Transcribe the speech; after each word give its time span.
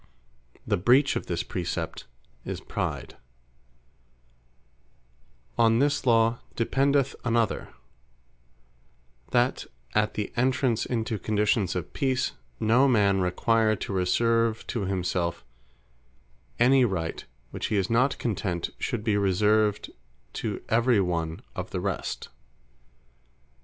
The 0.65 0.77
breach 0.77 1.15
of 1.15 1.27
this 1.27 1.43
Precept 1.43 2.07
is 2.43 2.59
Pride. 2.59 3.17
The 5.55 5.55
Tenth 5.57 5.59
Against 5.59 5.59
Arrogance 5.59 5.59
On 5.59 5.77
this 5.77 6.05
law, 6.07 6.39
dependeth 6.55 7.15
another, 7.23 7.69
"That 9.29 9.65
at 9.93 10.15
the 10.15 10.33
entrance 10.35 10.87
into 10.87 11.19
conditions 11.19 11.75
of 11.75 11.93
Peace, 11.93 12.31
no 12.59 12.87
man 12.87 13.21
require 13.21 13.75
to 13.75 13.93
reserve 13.93 14.65
to 14.65 14.85
himselfe 14.85 15.45
any 16.57 16.83
Right, 16.83 17.23
which 17.51 17.67
he 17.67 17.75
is 17.75 17.91
not 17.91 18.17
content 18.17 18.71
should 18.79 19.03
be 19.03 19.17
reserved 19.17 19.91
to 20.33 20.63
every 20.67 20.99
one 20.99 21.43
of 21.55 21.69
the 21.69 21.79
rest." 21.79 22.29